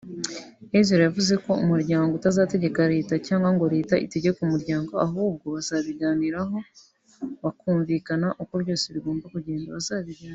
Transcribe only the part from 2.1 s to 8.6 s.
utazategeka leta cyangwa ngo leta itegeke umuryango ahubwo bazabiganiraho bakumvikana uko